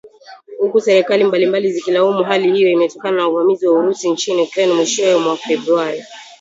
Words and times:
Huku 0.59 0.81
serikali 0.81 1.23
mbalimbali 1.23 1.71
zikilaumu 1.71 2.23
hali 2.23 2.51
hiyo 2.51 2.69
imetokana 2.71 3.17
na 3.17 3.27
uvamizi 3.27 3.67
wa 3.67 3.79
Urusi 3.79 4.11
nchini 4.11 4.41
Ukraine 4.41 4.73
mwishoni 4.73 5.15
mwa 5.19 5.37
Februari. 5.37 6.03